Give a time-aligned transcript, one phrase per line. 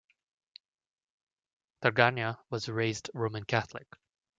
[1.83, 3.85] Draganja was raised Roman Catholic.